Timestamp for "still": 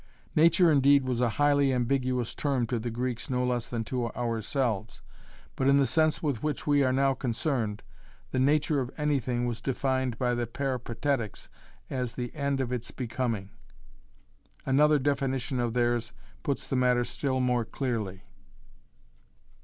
17.03-17.39